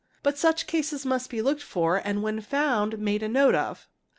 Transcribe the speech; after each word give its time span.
But 0.23 0.35
such 0.35 0.65
cases 0.65 1.05
must 1.05 1.29
be 1.29 1.43
looked 1.43 1.61
for 1.61 1.97
and 2.03 2.23
when 2.23 2.41
found 2.41 2.97
made 2.97 3.21
a 3.21 3.29
te 3.29 3.37
of. 3.55 3.87